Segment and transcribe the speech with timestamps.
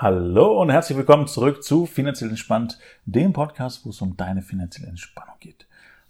[0.00, 4.90] Hallo und herzlich willkommen zurück zu Finanziell Entspannt, dem Podcast, wo es um deine finanzielle
[4.90, 5.66] Entspannung geht.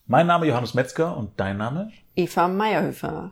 [0.06, 1.90] Mein Name ist Johannes Metzger und dein Name?
[2.14, 3.30] Eva Meierhöfer.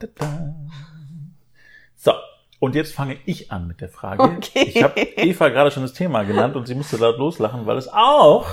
[1.94, 2.12] So,
[2.58, 4.22] und jetzt fange ich an mit der Frage.
[4.22, 4.62] Okay.
[4.62, 7.88] Ich habe Eva gerade schon das Thema genannt und sie musste laut loslachen, weil es
[7.88, 8.46] auch,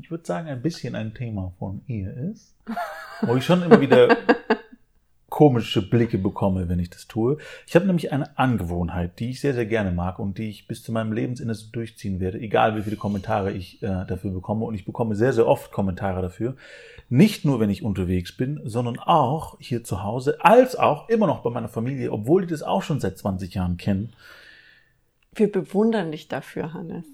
[0.00, 2.54] ich würde sagen, ein bisschen ein Thema von ihr ist,
[3.22, 4.16] wo ich schon immer wieder
[5.32, 7.38] komische Blicke bekomme, wenn ich das tue.
[7.66, 10.82] Ich habe nämlich eine Angewohnheit, die ich sehr, sehr gerne mag und die ich bis
[10.82, 14.66] zu meinem Lebensende so durchziehen werde, egal wie viele Kommentare ich äh, dafür bekomme.
[14.66, 16.56] Und ich bekomme sehr, sehr oft Kommentare dafür.
[17.08, 21.42] Nicht nur, wenn ich unterwegs bin, sondern auch hier zu Hause, als auch immer noch
[21.42, 24.12] bei meiner Familie, obwohl die das auch schon seit 20 Jahren kennen.
[25.34, 27.06] Wir bewundern dich dafür, Hannes.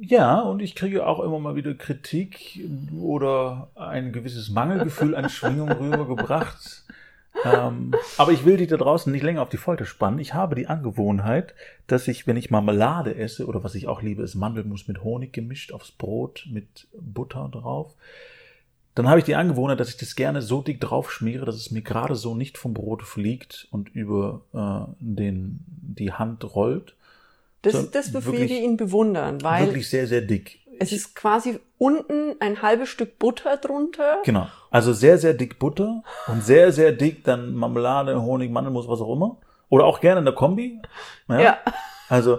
[0.00, 2.60] Ja, und ich kriege auch immer mal wieder Kritik
[3.00, 6.84] oder ein gewisses Mangelgefühl an Schwingung rübergebracht.
[7.44, 10.18] Ähm, aber ich will dich da draußen nicht länger auf die Folter spannen.
[10.18, 11.54] Ich habe die Angewohnheit,
[11.86, 15.32] dass ich, wenn ich Marmelade esse, oder was ich auch liebe, ist Mandelmus mit Honig
[15.32, 17.94] gemischt aufs Brot mit Butter drauf,
[18.94, 21.70] dann habe ich die Angewohnheit, dass ich das gerne so dick drauf schmiere, dass es
[21.70, 26.96] mir gerade so nicht vom Brot fliegt und über äh, den, die Hand rollt.
[27.62, 30.58] Das So, das, wofür wirklich- wir ihn bewundern, weil Wirklich sehr, sehr dick.
[30.80, 34.18] Es ist quasi unten ein halbes Stück Butter drunter.
[34.24, 34.48] Genau.
[34.70, 39.12] Also sehr, sehr dick Butter und sehr, sehr dick dann Marmelade, Honig, Mandelmus, was auch
[39.12, 39.36] immer.
[39.68, 40.80] Oder auch gerne in der Kombi.
[41.28, 41.58] Ja.
[42.08, 42.38] Also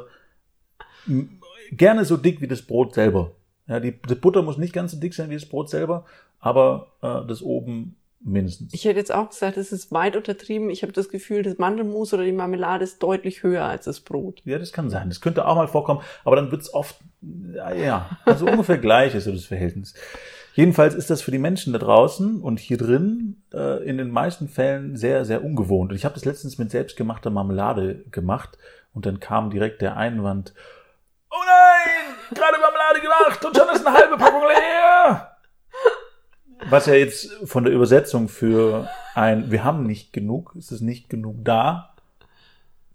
[1.07, 1.39] m-
[1.71, 3.31] gerne so dick wie das Brot selber.
[3.67, 6.05] Ja, die, die Butter muss nicht ganz so dick sein wie das Brot selber,
[6.39, 8.73] aber äh, das oben mindestens.
[8.73, 10.69] Ich hätte jetzt auch gesagt, es ist weit untertrieben.
[10.69, 14.41] Ich habe das Gefühl, das Mandelmus oder die Marmelade ist deutlich höher als das Brot.
[14.45, 15.09] ja, das kann sein.
[15.09, 19.31] Das könnte auch mal vorkommen, aber dann wird's oft, ja, also ungefähr gleich ist so
[19.31, 19.93] das Verhältnis.
[20.53, 24.49] Jedenfalls ist das für die Menschen da draußen und hier drin äh, in den meisten
[24.49, 25.91] Fällen sehr, sehr ungewohnt.
[25.91, 28.57] Und ich habe das letztens mit selbstgemachter Marmelade gemacht
[28.93, 30.53] und dann kam direkt der Einwand,
[31.29, 35.38] oh nein, gerade Marmelade gemacht und schon ist eine halbe Packung leer.
[36.69, 41.09] Was ja jetzt von der Übersetzung für ein, wir haben nicht genug, es ist nicht
[41.09, 41.95] genug da.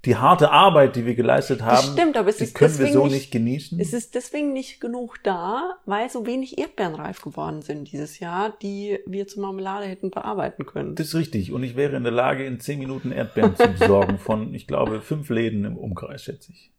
[0.04, 2.92] Die harte Arbeit, die wir geleistet haben, Das stimmt, aber es die ist können wir
[2.92, 3.80] so nicht- nicht genießen.
[3.80, 8.54] Es ist deswegen nicht genug da, weil so wenig Erdbeeren reif geworden sind dieses Jahr,
[8.60, 10.94] die wir zur Marmelade hätten bearbeiten können.
[10.94, 11.52] Das ist richtig.
[11.52, 15.00] Und ich wäre in der Lage, in zehn Minuten Erdbeeren zu besorgen von, ich glaube,
[15.00, 16.70] fünf Läden im Umkreis, schätze ich.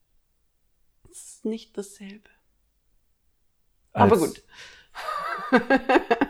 [1.07, 2.29] Das ist nicht dasselbe.
[3.93, 4.43] Als- Aber gut.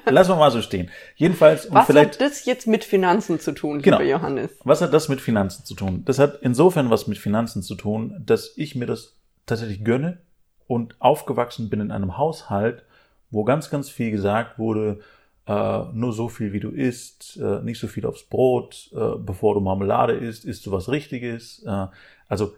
[0.06, 0.90] Lassen wir mal so stehen.
[1.16, 3.98] Jedenfalls, und Was vielleicht, hat das jetzt mit Finanzen zu tun, Genau.
[3.98, 4.52] lieber Johannes?
[4.64, 6.04] was hat das mit Finanzen zu tun?
[6.06, 9.16] Das hat insofern was mit Finanzen zu tun, dass ich mir das
[9.46, 10.20] tatsächlich gönne
[10.68, 12.84] und aufgewachsen bin in einem Haushalt,
[13.32, 15.00] wo ganz, ganz viel gesagt wurde,
[15.48, 19.54] äh, nur so viel wie du isst, äh, nicht so viel aufs Brot, äh, bevor
[19.54, 21.64] du Marmelade isst, isst du was Richtiges.
[21.66, 21.88] Äh,
[22.28, 22.54] also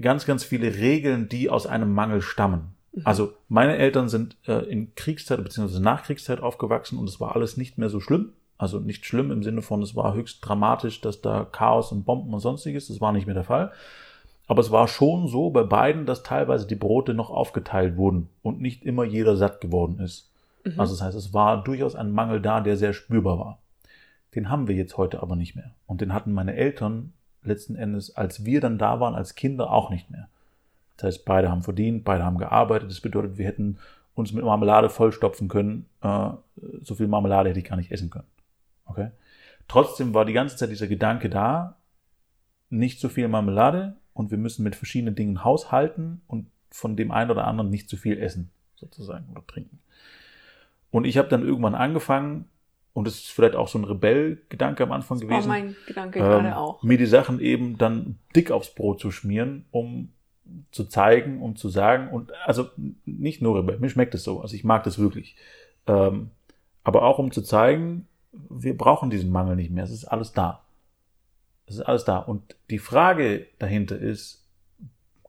[0.00, 2.74] ganz, ganz viele Regeln, die aus einem Mangel stammen.
[3.04, 5.80] Also meine Eltern sind äh, in Kriegszeit bzw.
[5.80, 8.32] Nachkriegszeit aufgewachsen und es war alles nicht mehr so schlimm.
[8.58, 12.32] Also nicht schlimm im Sinne von, es war höchst dramatisch, dass da Chaos und Bomben
[12.32, 13.72] und sonstiges, das war nicht mehr der Fall.
[14.46, 18.60] Aber es war schon so bei beiden, dass teilweise die Brote noch aufgeteilt wurden und
[18.60, 20.30] nicht immer jeder satt geworden ist.
[20.76, 23.58] Also das heißt, es war durchaus ein Mangel da, der sehr spürbar war.
[24.34, 25.72] Den haben wir jetzt heute aber nicht mehr.
[25.86, 29.90] Und den hatten meine Eltern letzten Endes, als wir dann da waren, als Kinder auch
[29.90, 30.28] nicht mehr.
[30.96, 32.90] Das heißt, beide haben verdient, beide haben gearbeitet.
[32.90, 33.78] Das bedeutet, wir hätten
[34.14, 35.86] uns mit Marmelade vollstopfen können.
[36.02, 36.30] Äh,
[36.82, 38.26] so viel Marmelade hätte ich gar nicht essen können.
[38.84, 39.10] Okay?
[39.68, 41.76] Trotzdem war die ganze Zeit dieser Gedanke da,
[42.68, 47.30] nicht so viel Marmelade und wir müssen mit verschiedenen Dingen haushalten und von dem einen
[47.30, 49.78] oder anderen nicht zu viel essen, sozusagen, oder trinken.
[50.90, 52.46] Und ich habe dann irgendwann angefangen,
[52.94, 56.18] und das ist vielleicht auch so ein Rebellgedanke am Anfang Das war gewesen, mein Gedanke
[56.18, 56.82] ähm, gerade auch.
[56.82, 60.12] mir die Sachen eben dann dick aufs Brot zu schmieren, um
[60.70, 62.68] zu zeigen, um zu sagen, und also
[63.04, 65.36] nicht nur Rebell, mir schmeckt es so, also ich mag das wirklich.
[65.86, 66.30] Ähm,
[66.84, 70.62] aber auch um zu zeigen, wir brauchen diesen Mangel nicht mehr, es ist alles da.
[71.66, 72.18] Es ist alles da.
[72.18, 74.44] Und die Frage dahinter ist,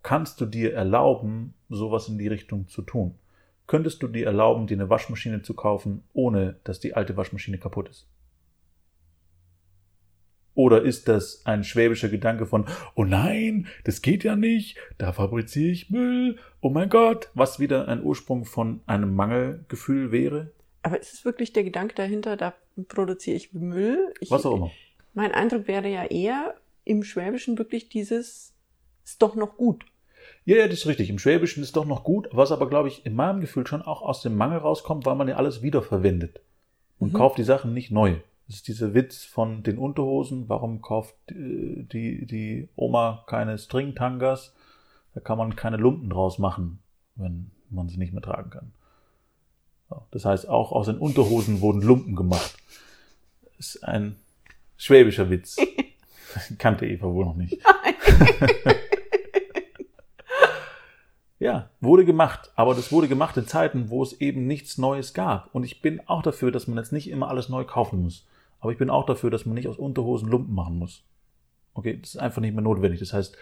[0.01, 3.15] kannst du dir erlauben, sowas in die Richtung zu tun?
[3.67, 7.89] Könntest du dir erlauben, dir eine Waschmaschine zu kaufen, ohne dass die alte Waschmaschine kaputt
[7.89, 8.07] ist?
[10.55, 12.65] Oder ist das ein schwäbischer Gedanke von,
[12.95, 17.87] oh nein, das geht ja nicht, da fabriziere ich Müll, oh mein Gott, was wieder
[17.87, 20.51] ein Ursprung von einem Mangelgefühl wäre?
[20.83, 22.53] Aber ist es wirklich der Gedanke dahinter, da
[22.87, 24.13] produziere ich Müll?
[24.19, 24.71] Ich, Was auch immer.
[25.13, 28.53] Mein Eindruck wäre ja eher im Schwäbischen wirklich dieses,
[29.03, 29.85] ist doch noch gut.
[30.45, 31.09] Ja, ja, das ist richtig.
[31.09, 34.01] Im Schwäbischen ist doch noch gut, was aber, glaube ich, in meinem Gefühl schon auch
[34.01, 36.41] aus dem Mangel rauskommt, weil man ja alles wiederverwendet
[36.99, 37.17] und Mhm.
[37.17, 38.15] kauft die Sachen nicht neu.
[38.47, 40.49] Das ist dieser Witz von den Unterhosen.
[40.49, 44.53] Warum kauft äh, die, die Oma keine Stringtangas?
[45.13, 46.79] Da kann man keine Lumpen draus machen,
[47.15, 48.71] wenn man sie nicht mehr tragen kann.
[50.11, 52.55] Das heißt, auch aus den Unterhosen wurden Lumpen gemacht.
[53.57, 54.15] Das ist ein
[54.77, 55.57] schwäbischer Witz.
[56.57, 57.61] Kannte Eva wohl noch nicht.
[57.63, 58.73] ja,
[61.83, 62.51] wurde gemacht.
[62.55, 65.53] Aber das wurde gemacht in Zeiten, wo es eben nichts Neues gab.
[65.53, 68.25] Und ich bin auch dafür, dass man jetzt nicht immer alles neu kaufen muss.
[68.59, 71.03] Aber ich bin auch dafür, dass man nicht aus Unterhosen Lumpen machen muss.
[71.73, 72.99] Okay, das ist einfach nicht mehr notwendig.
[72.99, 73.35] Das heißt,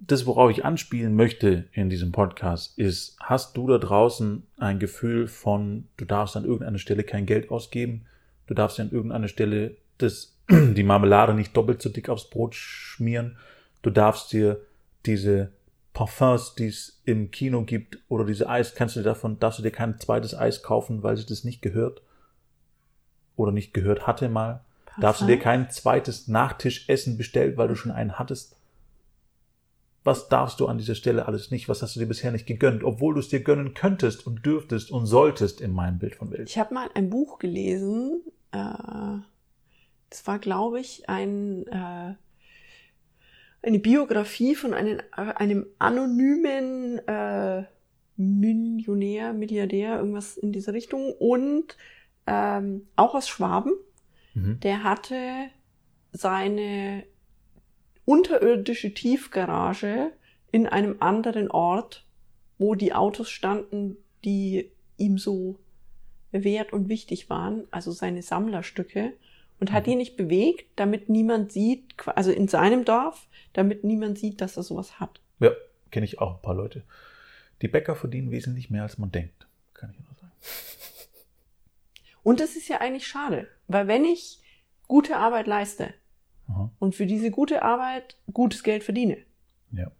[0.00, 5.26] das, worauf ich anspielen möchte in diesem Podcast, ist, hast du da draußen ein Gefühl
[5.26, 8.06] von, du darfst an irgendeiner Stelle kein Geld ausgeben,
[8.46, 13.36] du darfst an irgendeiner Stelle das, die Marmelade nicht doppelt so dick aufs Brot schmieren,
[13.82, 14.60] du darfst dir
[15.06, 15.50] diese
[15.98, 19.64] Parfums, die es im Kino gibt, oder diese Eis, kannst du dir davon, darfst du
[19.64, 22.02] dir kein zweites Eis kaufen, weil sich das nicht gehört
[23.34, 24.64] oder nicht gehört hatte mal.
[24.86, 25.02] Parfum?
[25.02, 28.54] Darfst du dir kein zweites Nachtischessen bestellen, weil du schon einen hattest?
[30.04, 31.68] Was darfst du an dieser Stelle alles nicht?
[31.68, 34.92] Was hast du dir bisher nicht gegönnt, obwohl du es dir gönnen könntest und dürftest
[34.92, 36.48] und solltest in meinem Bild von Welt?
[36.48, 38.22] Ich habe mal ein Buch gelesen.
[38.52, 39.18] Äh,
[40.10, 42.14] das war, glaube ich, ein äh,
[43.62, 47.64] eine Biografie von einem, einem anonymen äh,
[48.16, 51.76] Millionär, Milliardär, irgendwas in dieser Richtung und
[52.26, 53.72] ähm, auch aus Schwaben.
[54.34, 54.60] Mhm.
[54.60, 55.16] Der hatte
[56.12, 57.04] seine
[58.04, 60.12] unterirdische Tiefgarage
[60.50, 62.06] in einem anderen Ort,
[62.58, 65.58] wo die Autos standen, die ihm so
[66.32, 69.12] wert und wichtig waren, also seine Sammlerstücke
[69.60, 69.90] und hat mhm.
[69.90, 74.62] die nicht bewegt, damit niemand sieht, also in seinem Dorf, damit niemand sieht, dass er
[74.62, 75.20] sowas hat.
[75.40, 75.50] Ja,
[75.90, 76.82] kenne ich auch ein paar Leute.
[77.62, 80.32] Die Bäcker verdienen wesentlich mehr, als man denkt, kann ich nur sagen.
[82.22, 84.40] Und das ist ja eigentlich schade, weil wenn ich
[84.86, 85.94] gute Arbeit leiste
[86.48, 86.70] Aha.
[86.78, 89.18] und für diese gute Arbeit gutes Geld verdiene,
[89.72, 89.90] ja.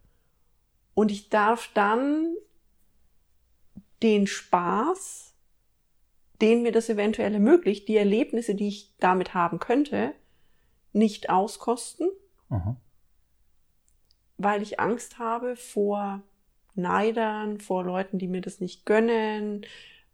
[0.94, 2.34] und ich darf dann
[4.02, 5.27] den Spaß
[6.40, 10.12] den mir das eventuell ermöglicht, die Erlebnisse, die ich damit haben könnte,
[10.92, 12.08] nicht auskosten,
[12.48, 12.76] Aha.
[14.36, 16.22] weil ich Angst habe vor
[16.74, 19.66] Neidern, vor Leuten, die mir das nicht gönnen,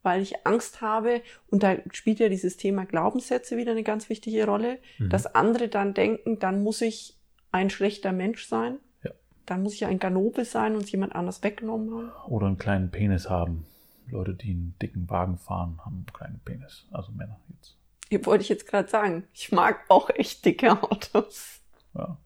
[0.03, 4.47] weil ich Angst habe, und da spielt ja dieses Thema Glaubenssätze wieder eine ganz wichtige
[4.47, 5.11] Rolle, mhm.
[5.11, 7.19] dass andere dann denken, dann muss ich
[7.53, 9.11] ein schlechter Mensch sein, ja.
[9.47, 12.33] dann muss ich ein Ganobe sein und jemand anders weggenommen haben.
[12.33, 13.67] Oder einen kleinen Penis haben.
[14.11, 16.87] Leute, die einen dicken Wagen fahren, haben einen kleinen Penis.
[16.91, 17.77] Also Männer jetzt.
[18.09, 19.25] Hier wollte ich jetzt gerade sagen.
[19.33, 21.61] Ich mag auch echt dicke Autos.
[21.95, 22.19] Ja.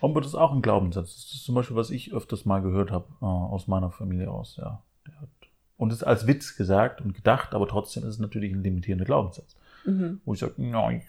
[0.00, 1.14] Das ist auch ein Glaubenssatz.
[1.14, 4.56] Das ist zum Beispiel, was ich öfters mal gehört habe äh, aus meiner Familie aus.
[4.56, 5.28] Ja, der hat,
[5.76, 9.56] und ist als Witz gesagt und gedacht, aber trotzdem ist es natürlich ein limitierender Glaubenssatz.
[9.84, 10.20] Mhm.
[10.24, 11.02] Wo ich sage, nein,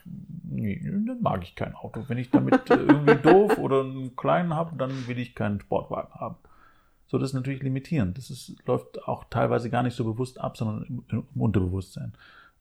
[0.44, 2.06] nee, dann mag ich kein Auto.
[2.08, 6.14] Wenn ich damit äh, irgendwie doof oder einen kleinen habe, dann will ich keinen Sportwagen
[6.14, 6.36] haben.
[7.08, 8.18] So, das ist natürlich limitierend.
[8.18, 11.04] Das ist, läuft auch teilweise gar nicht so bewusst ab, sondern im,
[11.36, 12.14] im Unterbewusstsein.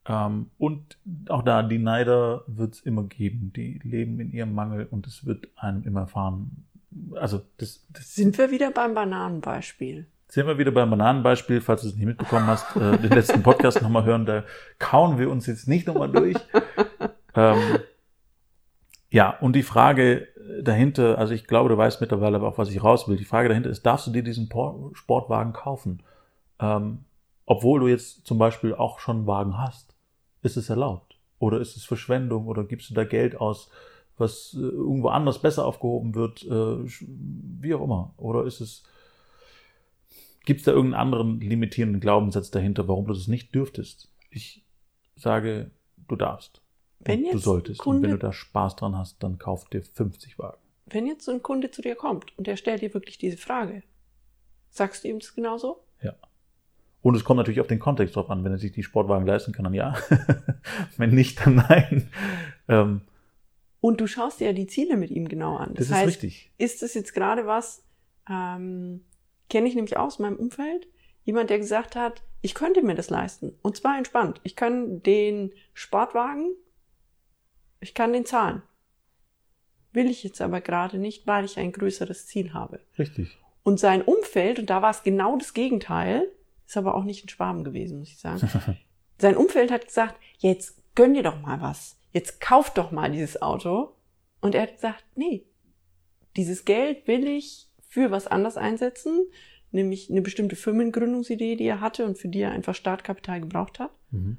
[0.07, 0.99] Ähm, und
[1.29, 3.53] auch da, die Neider wird es immer geben.
[3.55, 6.65] Die leben in ihrem Mangel und es wird einem immer fahren.
[7.15, 10.07] Also das, das Sind wir wieder beim Bananenbeispiel?
[10.29, 13.83] Sind wir wieder beim Bananenbeispiel, falls du es nicht mitbekommen hast, äh, den letzten Podcast
[13.83, 14.45] nochmal hören, da
[14.79, 16.37] kauen wir uns jetzt nicht nochmal durch.
[17.35, 17.79] ähm,
[19.11, 20.29] ja, und die Frage
[20.63, 23.17] dahinter, also ich glaube, du weißt mittlerweile auch, was ich raus will.
[23.17, 24.49] Die Frage dahinter ist, darfst du dir diesen
[24.93, 26.03] Sportwagen kaufen?
[26.61, 27.05] Ähm,
[27.47, 29.95] obwohl du jetzt zum Beispiel auch schon einen Wagen hast.
[30.43, 31.19] Ist es erlaubt?
[31.39, 32.47] Oder ist es Verschwendung?
[32.47, 33.71] Oder gibst du da Geld aus,
[34.17, 36.45] was äh, irgendwo anders besser aufgehoben wird?
[36.45, 36.87] Äh,
[37.61, 38.15] wie auch immer.
[38.17, 38.85] Oder ist es,
[40.45, 44.11] gibt es da irgendeinen anderen limitierenden Glaubenssatz dahinter, warum du das nicht dürftest?
[44.31, 44.65] Ich
[45.17, 45.71] sage,
[46.09, 46.62] du darfst.
[47.05, 47.81] Wenn jetzt du solltest.
[47.81, 50.59] Kunde, und wenn du da Spaß dran hast, dann kauf dir 50 Wagen.
[50.87, 53.83] Wenn jetzt so ein Kunde zu dir kommt und der stellt dir wirklich diese Frage,
[54.71, 55.85] sagst du ihm das genauso?
[56.03, 56.15] Ja.
[57.03, 58.45] Und es kommt natürlich auf den Kontext drauf an.
[58.45, 59.97] Wenn er sich die Sportwagen leisten kann, dann ja.
[60.97, 62.09] wenn nicht, dann nein.
[62.69, 63.03] Ähm,
[63.81, 65.75] und du schaust dir ja die Ziele mit ihm genau an.
[65.75, 66.51] Das, das heißt, ist richtig.
[66.59, 67.83] Ist das jetzt gerade was,
[68.31, 69.05] ähm,
[69.51, 70.87] kenne ich nämlich aus meinem Umfeld,
[71.25, 73.55] jemand, der gesagt hat, ich könnte mir das leisten.
[73.63, 74.41] Und zwar entspannt.
[74.45, 76.55] Ich kann den Sportwagen
[77.83, 78.63] ich kann den zahlen.
[79.93, 82.81] Will ich jetzt aber gerade nicht, weil ich ein größeres Ziel habe.
[82.99, 83.37] Richtig.
[83.63, 86.29] Und sein Umfeld, und da war es genau das Gegenteil,
[86.67, 88.49] ist aber auch nicht ein Schwaben gewesen, muss ich sagen.
[89.19, 91.99] sein Umfeld hat gesagt, jetzt gönn dir doch mal was.
[92.13, 93.95] Jetzt kauf doch mal dieses Auto.
[94.41, 95.47] Und er hat gesagt, nee,
[96.37, 99.27] dieses Geld will ich für was anderes einsetzen,
[99.71, 103.91] nämlich eine bestimmte Firmengründungsidee, die er hatte und für die er einfach Startkapital gebraucht hat.
[104.11, 104.39] Mhm.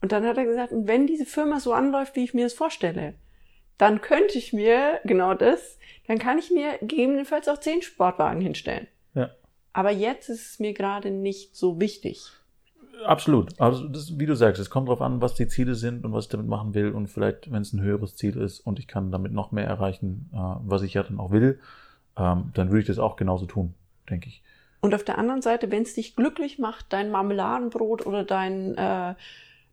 [0.00, 2.54] Und dann hat er gesagt, und wenn diese Firma so anläuft, wie ich mir das
[2.54, 3.14] vorstelle,
[3.78, 8.86] dann könnte ich mir genau das, dann kann ich mir gegebenenfalls auch zehn Sportwagen hinstellen.
[9.14, 9.30] Ja.
[9.72, 12.30] Aber jetzt ist es mir gerade nicht so wichtig.
[13.04, 13.58] Absolut.
[13.60, 16.26] Also das, wie du sagst, es kommt darauf an, was die Ziele sind und was
[16.26, 16.90] ich damit machen will.
[16.90, 20.30] Und vielleicht, wenn es ein höheres Ziel ist und ich kann damit noch mehr erreichen,
[20.32, 21.58] äh, was ich ja dann auch will,
[22.16, 23.74] ähm, dann würde ich das auch genauso tun,
[24.08, 24.42] denke ich.
[24.80, 29.14] Und auf der anderen Seite, wenn es dich glücklich macht, dein Marmeladenbrot oder dein äh,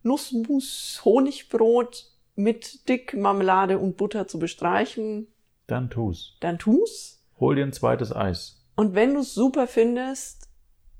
[0.02, 5.26] Nussmus-Honigbrot mit Dick Marmelade und Butter zu bestreichen,
[5.66, 6.36] Dann tu's.
[6.40, 7.20] dann tu's.
[7.40, 8.64] Hol dir ein zweites Eis.
[8.76, 10.48] Und wenn du es super findest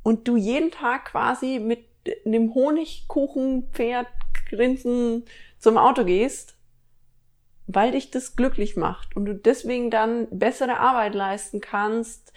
[0.02, 1.84] und du jeden Tag quasi mit
[2.24, 4.06] einem Honigkuchenpferd
[4.48, 5.24] grinsen
[5.58, 6.54] zum Auto gehst,
[7.66, 12.32] weil dich das glücklich macht und du deswegen dann bessere Arbeit leisten kannst,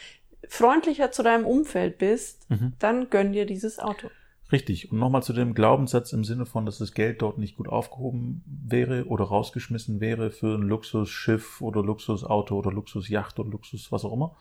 [0.47, 2.73] freundlicher zu deinem Umfeld bist, Mhm.
[2.79, 4.09] dann gönn dir dieses Auto.
[4.51, 4.91] Richtig.
[4.91, 8.43] Und nochmal zu dem Glaubenssatz im Sinne von, dass das Geld dort nicht gut aufgehoben
[8.45, 14.13] wäre oder rausgeschmissen wäre für ein Luxusschiff oder Luxusauto oder Luxusjacht oder Luxus was auch
[14.13, 14.35] immer.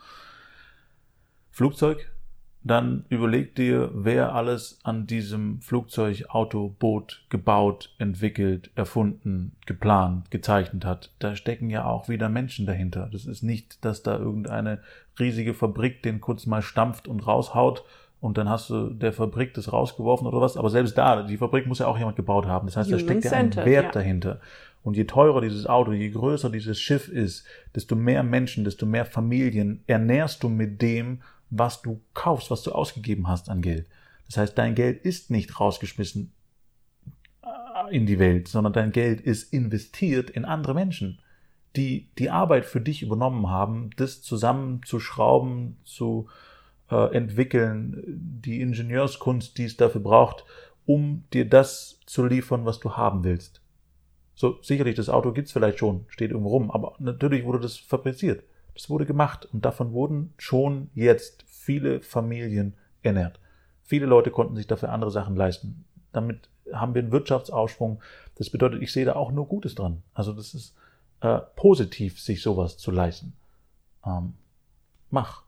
[1.51, 2.11] Flugzeug.
[2.63, 10.85] Dann überleg dir, wer alles an diesem Flugzeug, Auto, Boot gebaut, entwickelt, erfunden, geplant, gezeichnet
[10.85, 11.11] hat.
[11.21, 13.09] Da stecken ja auch wieder Menschen dahinter.
[13.11, 14.83] Das ist nicht, dass da irgendeine
[15.19, 17.83] riesige Fabrik den kurz mal stampft und raushaut
[18.21, 20.57] und dann hast du der Fabrik das rausgeworfen oder was.
[20.57, 22.67] Aber selbst da, die Fabrik muss ja auch jemand gebaut haben.
[22.67, 23.91] Das heißt, da Human steckt ja ein Wert ja.
[23.93, 24.41] dahinter.
[24.83, 29.07] Und je teurer dieses Auto, je größer dieses Schiff ist, desto mehr Menschen, desto mehr
[29.07, 33.87] Familien ernährst du mit dem, was du kaufst, was du ausgegeben hast an Geld.
[34.27, 36.33] Das heißt, dein Geld ist nicht rausgeschmissen
[37.43, 41.21] äh, in die Welt, sondern dein Geld ist investiert in andere Menschen,
[41.77, 46.29] die die Arbeit für dich übernommen haben, das zusammenzuschrauben, zu
[46.91, 50.45] äh, entwickeln, die Ingenieurskunst, die es dafür braucht,
[50.87, 53.61] um dir das zu liefern, was du haben willst.
[54.35, 58.43] So, sicherlich, das Auto gibt's vielleicht schon, steht irgendwo rum, aber natürlich wurde das fabriziert.
[58.75, 63.39] Das wurde gemacht und davon wurden schon jetzt viele Familien ernährt.
[63.83, 65.85] Viele Leute konnten sich dafür andere Sachen leisten.
[66.13, 68.01] Damit haben wir einen Wirtschaftsaufschwung.
[68.37, 70.03] Das bedeutet, ich sehe da auch nur Gutes dran.
[70.15, 70.75] Also das ist
[71.21, 73.35] äh, positiv, sich sowas zu leisten.
[74.07, 74.35] Ähm,
[75.11, 75.43] mach.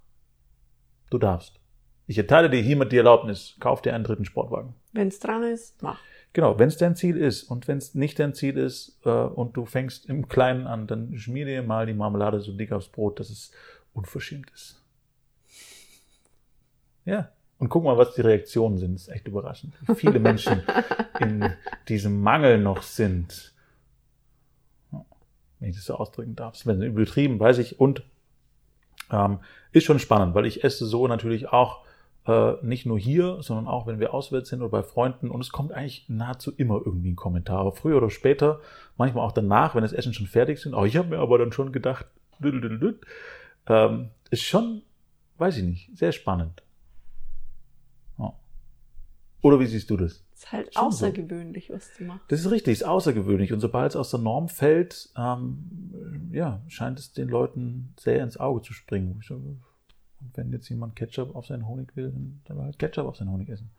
[1.13, 1.61] Du darfst.
[2.07, 3.57] Ich erteile dir hiermit die Erlaubnis.
[3.61, 4.75] Kauf dir einen dritten Sportwagen.
[4.93, 6.01] Wenn's dran ist, mach.
[6.33, 9.55] Genau, wenn es dein Ziel ist und wenn es nicht dein Ziel ist äh, und
[9.55, 13.21] du fängst im Kleinen an, dann schmier dir mal die Marmelade so dick aufs Brot,
[13.21, 13.53] dass es
[13.93, 14.83] unverschämt ist.
[17.05, 18.95] Ja, und guck mal, was die Reaktionen sind.
[18.95, 19.75] Das ist echt überraschend.
[19.87, 20.63] Wie viele Menschen
[21.21, 21.45] in
[21.89, 23.53] diesem Mangel noch sind.
[25.61, 26.55] Wenn ich das so ausdrücken darf.
[26.55, 27.79] Ist übertrieben, weiß ich.
[27.79, 28.03] Und
[29.13, 29.39] ähm,
[29.73, 31.85] ist schon spannend, weil ich esse so natürlich auch
[32.27, 35.31] äh, nicht nur hier, sondern auch wenn wir auswärts sind oder bei Freunden.
[35.31, 37.59] Und es kommt eigentlich nahezu immer irgendwie ein Kommentar.
[37.59, 38.61] Aber früher oder später,
[38.97, 40.75] manchmal auch danach, wenn das Essen schon fertig sind.
[40.75, 42.07] Oh, ich habe mir aber dann schon gedacht,
[43.67, 44.83] ähm, ist schon,
[45.39, 46.63] weiß ich nicht, sehr spannend.
[48.19, 48.35] Ja.
[49.43, 50.25] Oder wie siehst du das?
[50.43, 51.07] Ist halt Schon so.
[51.07, 52.25] außergewöhnlich, was du machst.
[52.29, 53.53] Das ist richtig, ist außergewöhnlich.
[53.53, 58.39] Und sobald es aus der Norm fällt, ähm, ja, scheint es den Leuten sehr ins
[58.39, 59.21] Auge zu springen.
[59.25, 59.41] So,
[60.35, 63.31] wenn jetzt jemand Ketchup auf seinen Honig will, dann soll er halt Ketchup auf seinen
[63.31, 63.71] Honig essen.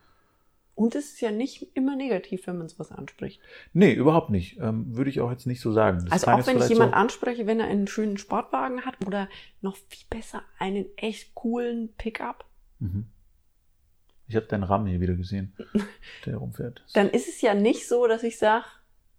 [0.75, 3.41] Und es ist ja nicht immer negativ, wenn man sowas anspricht.
[3.73, 4.57] Nee, überhaupt nicht.
[4.59, 5.99] Ähm, würde ich auch jetzt nicht so sagen.
[6.05, 8.95] Das also auch wenn ich vielleicht jemand so, anspreche, wenn er einen schönen Sportwagen hat
[9.05, 9.27] oder
[9.61, 12.45] noch viel besser einen echt coolen Pickup,
[12.79, 13.05] Mhm.
[14.27, 15.53] Ich habe deinen Ram hier wieder gesehen,
[16.25, 16.83] der rumfährt.
[16.93, 18.65] dann ist es ja nicht so, dass ich sage,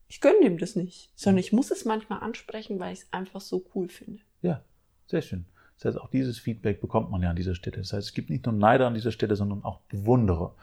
[0.09, 3.41] ich gönne dem das nicht, sondern ich muss es manchmal ansprechen, weil ich es einfach
[3.41, 4.23] so cool finde.
[4.43, 4.63] Ja,
[5.07, 5.47] sehr schön.
[5.77, 7.79] Das heißt, auch dieses Feedback bekommt man ja an dieser Stelle.
[7.79, 10.55] Das heißt, es gibt nicht nur Neider an dieser Stelle, sondern auch Bewunderer.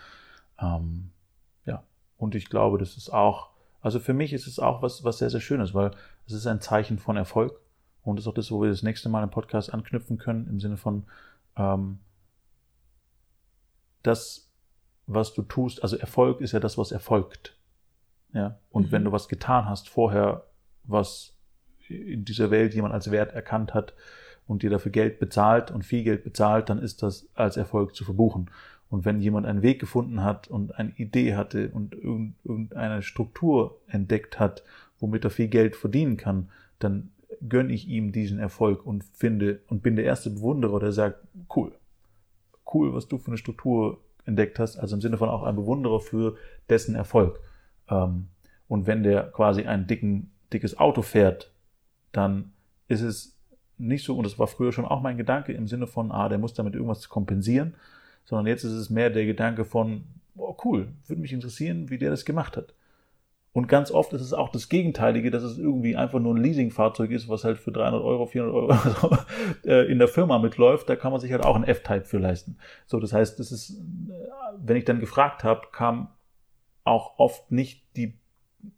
[0.59, 1.11] Ähm,
[1.65, 1.83] ja,
[2.17, 3.49] und ich glaube, das ist auch,
[3.81, 5.91] also für mich ist es auch was, was sehr, sehr Schönes, weil
[6.27, 7.59] es ist ein Zeichen von Erfolg.
[8.03, 10.77] Und ist auch das, wo wir das nächste Mal im Podcast anknüpfen können, im Sinne
[10.77, 11.03] von,
[11.55, 11.99] ähm,
[14.03, 14.49] das,
[15.07, 17.57] was du tust, also Erfolg ist ja das, was erfolgt.
[18.33, 18.91] Ja, und Mhm.
[18.91, 20.45] wenn du was getan hast vorher,
[20.83, 21.33] was
[21.89, 23.93] in dieser Welt jemand als Wert erkannt hat
[24.47, 28.05] und dir dafür Geld bezahlt und viel Geld bezahlt, dann ist das als Erfolg zu
[28.05, 28.49] verbuchen.
[28.89, 33.79] Und wenn jemand einen Weg gefunden hat und eine Idee hatte und irgend- irgendeine Struktur
[33.87, 34.63] entdeckt hat,
[34.99, 37.11] womit er viel Geld verdienen kann, dann
[37.47, 41.19] gönne ich ihm diesen Erfolg und finde und bin der erste Bewunderer, der sagt,
[41.55, 41.73] cool,
[42.73, 45.99] cool, was du für eine Struktur entdeckt hast, also im Sinne von auch ein Bewunderer
[45.99, 46.37] für
[46.69, 47.39] dessen Erfolg.
[47.89, 48.27] Ähm,
[48.67, 51.51] und wenn der quasi ein dicken, dickes Auto fährt,
[52.11, 52.53] dann
[52.87, 53.37] ist es
[53.77, 56.37] nicht so, und das war früher schon auch mein Gedanke im Sinne von, ah, der
[56.37, 57.73] muss damit irgendwas kompensieren,
[58.25, 60.03] sondern jetzt ist es mehr der Gedanke von,
[60.35, 62.73] oh cool, würde mich interessieren, wie der das gemacht hat.
[63.53, 67.11] Und ganz oft ist es auch das Gegenteilige, dass es irgendwie einfach nur ein Leasingfahrzeug
[67.11, 69.17] ist, was halt für 300 Euro, 400 Euro
[69.65, 70.87] äh, in der Firma mitläuft.
[70.87, 72.57] Da kann man sich halt auch ein F-Type für leisten.
[72.85, 74.13] So, das heißt, das ist, äh,
[74.57, 76.07] wenn ich dann gefragt habe, kam
[76.85, 78.17] auch oft nicht die,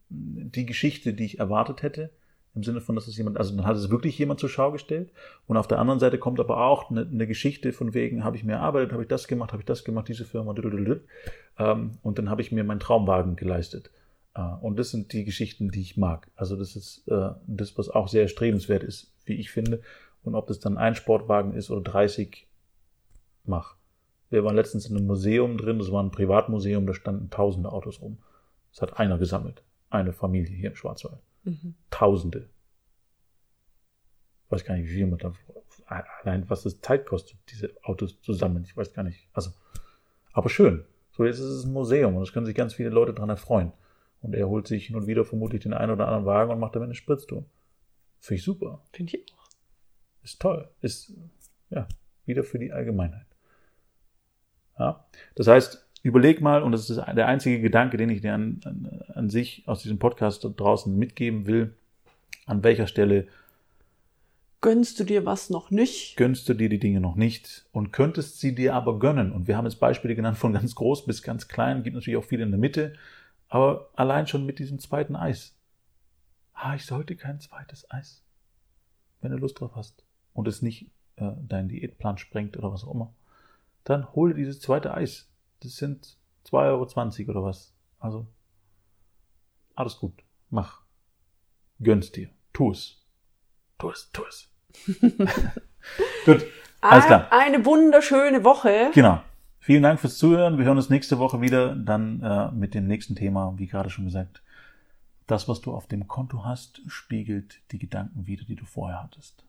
[0.09, 2.09] die Geschichte, die ich erwartet hätte.
[2.55, 5.11] Im Sinne von, dass es jemand, also dann hat es wirklich jemand zur Schau gestellt.
[5.45, 8.43] Und auf der anderen Seite kommt aber auch eine, eine Geschichte von wegen, habe ich
[8.43, 10.55] mir erarbeitet, habe ich das gemacht, habe ich das gemacht, diese Firma,
[11.59, 13.91] ähm, und dann habe ich mir meinen Traumwagen geleistet.
[14.35, 16.29] Äh, und das sind die Geschichten, die ich mag.
[16.35, 19.81] Also das ist äh, das, was auch sehr strebenswert ist, wie ich finde.
[20.23, 22.47] Und ob das dann ein Sportwagen ist oder 30,
[23.43, 23.75] mach.
[24.29, 28.01] Wir waren letztens in einem Museum drin, das war ein Privatmuseum, da standen tausende Autos
[28.01, 28.17] rum.
[28.71, 29.63] Das hat einer gesammelt.
[29.89, 31.19] Eine Familie hier im Schwarzwald.
[31.43, 31.75] Mhm.
[31.91, 32.49] Tausende.
[34.45, 35.33] Ich weiß gar nicht, wie viel man da,
[36.23, 38.63] allein was es Zeit kostet, diese Autos zu sammeln.
[38.63, 39.27] Ich weiß gar nicht.
[39.33, 39.51] Also,
[40.31, 40.83] aber schön.
[41.11, 43.71] So, jetzt ist es ein Museum und es können sich ganz viele Leute dran erfreuen.
[44.23, 46.75] Und er holt sich hin und wieder vermutlich den einen oder anderen Wagen und macht
[46.75, 47.45] damit eine Spritztour.
[48.19, 48.81] Finde ich super.
[48.91, 49.47] Finde ich auch.
[50.23, 50.69] Ist toll.
[50.81, 51.13] Ist,
[51.69, 51.87] ja,
[52.25, 53.25] wieder für die Allgemeinheit.
[54.79, 55.05] Ja.
[55.35, 59.03] Das heißt, überleg mal, und das ist der einzige Gedanke, den ich dir an, an,
[59.13, 61.75] an sich aus diesem Podcast draußen mitgeben will,
[62.45, 63.27] an welcher Stelle
[64.61, 66.15] gönnst du dir was noch nicht?
[66.15, 69.33] Gönnst du dir die Dinge noch nicht und könntest sie dir aber gönnen.
[69.33, 72.23] Und wir haben jetzt Beispiele genannt von ganz groß bis ganz klein, gibt natürlich auch
[72.23, 72.93] viele in der Mitte.
[73.53, 75.55] Aber allein schon mit diesem zweiten Eis.
[76.55, 78.23] Ah, ich sollte kein zweites Eis.
[79.21, 82.95] Wenn du Lust drauf hast und es nicht äh, deinen Diätplan sprengt oder was auch
[82.95, 83.13] immer,
[83.83, 85.29] dann hol dir dieses zweite Eis.
[85.59, 86.17] Das sind
[86.47, 87.75] 2,20 Euro oder was.
[87.99, 88.25] Also,
[89.75, 90.23] alles gut.
[90.49, 90.81] Mach.
[91.79, 92.31] Gönn's dir.
[92.53, 93.05] Tu es.
[93.77, 94.49] Tu es, tu es.
[96.25, 96.43] gut.
[96.81, 97.31] Alles klar.
[97.31, 98.89] Eine wunderschöne Woche.
[98.95, 99.21] Genau.
[99.63, 100.57] Vielen Dank fürs Zuhören.
[100.57, 104.03] Wir hören uns nächste Woche wieder, dann äh, mit dem nächsten Thema, wie gerade schon
[104.03, 104.43] gesagt.
[105.25, 109.45] Das, was du auf dem Konto hast, spiegelt die Gedanken wieder, die du vorher hattest.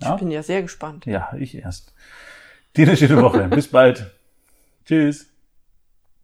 [0.00, 0.14] Ja?
[0.14, 1.04] Ich bin ja sehr gespannt.
[1.04, 1.94] Ja, ich erst.
[2.76, 3.48] Dir eine schöne Woche.
[3.50, 4.08] Bis bald.
[4.84, 5.32] Tschüss.